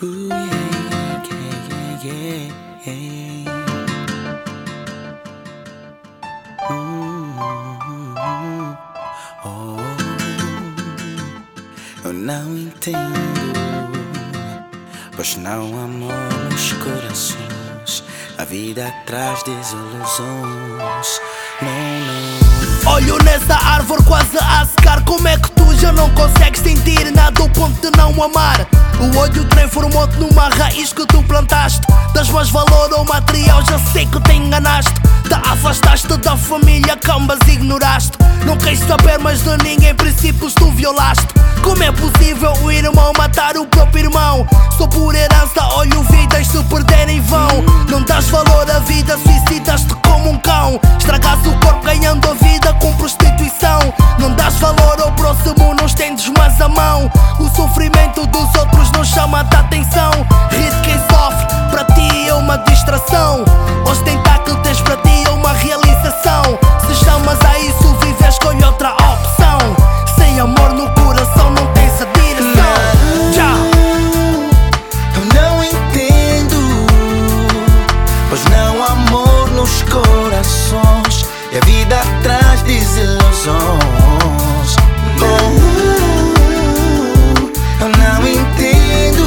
[0.00, 0.28] Hum,
[9.44, 9.76] oh,
[12.04, 12.96] eu não entendo,
[15.16, 16.12] pois não amor
[16.48, 18.04] nos corações.
[18.38, 21.20] A vida traz desilusões.
[21.60, 21.72] Não,
[22.84, 22.92] não.
[22.92, 25.04] Olho nessa árvore quase a secar.
[25.04, 28.66] Como é que já não consegues sentir nada ao ponto de não amar?
[29.00, 31.80] O olho transformou-te numa raiz que tu plantaste.
[32.14, 34.92] Das mais valor ao material, já sei que te enganaste.
[35.28, 38.18] Te afastaste da família, cambas ignoraste.
[38.44, 41.26] Não queres saber mais de ninguém, princípios tu violaste.
[41.62, 44.46] Como é possível o irmão matar o próprio irmão?
[44.76, 47.62] Só por herança, olho vidas se perder em vão.
[47.88, 49.97] Não dás valor à vida, suicidas-te
[50.28, 50.80] como um cão.
[50.98, 53.80] Estragas o corpo ganhando a vida com prostituição.
[54.18, 57.10] Não dás valor ao próximo, não estendes mais a mão.
[57.38, 60.10] O sofrimento dos outros não chama-te atenção.
[60.50, 61.84] Rir de quem sofre, para
[81.58, 83.18] a vida traz desilusões.
[85.20, 85.58] Oh,
[87.82, 89.24] eu não entendo,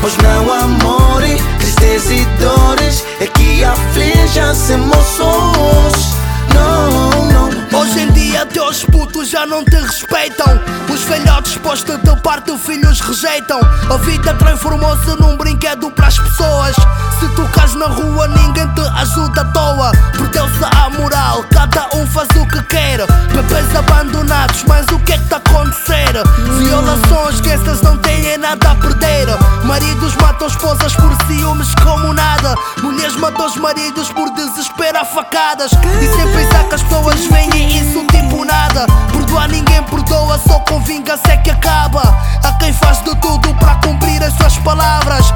[0.00, 1.22] pois não amor
[1.58, 6.14] tristeza e dores é que aflige as emoções.
[6.54, 7.48] Não, não.
[7.78, 10.60] Hoje em dia teus putos já não te respeitam
[10.92, 16.74] Os velhotes postos de parte filhos rejeitam A vida transformou-se num brinquedo para as pessoas
[17.20, 18.87] Se tocas na rua ninguém te
[19.18, 22.98] ajuda à toa Perdeu-se a moral, cada um faz o que quer
[23.32, 26.12] Bebês abandonados, mas o que é que tá a acontecer?
[26.58, 29.26] Violações que essas não têm nada a perder.
[29.64, 32.54] Maridos matam esposas por ciúmes como nada.
[32.82, 35.70] Mulheres matam os maridos por desespero a facadas.
[35.72, 38.86] E sem pensar que as pessoas veem isso tipo nada.
[39.12, 42.02] Perdoar ninguém perdoa, só com vingança é que acaba.
[42.44, 45.32] Há quem faz de tudo para cumprir as suas palavras.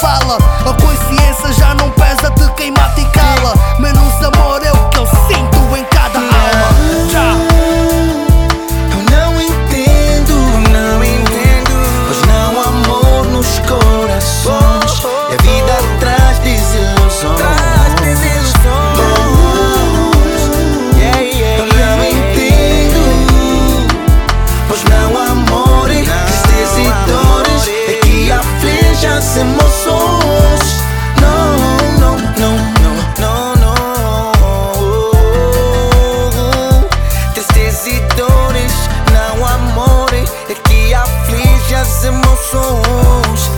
[0.00, 0.36] fala,
[0.66, 1.90] a consciência já não
[42.56, 43.50] ojos